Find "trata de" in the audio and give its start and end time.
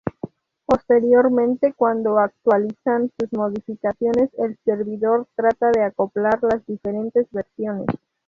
5.35-5.83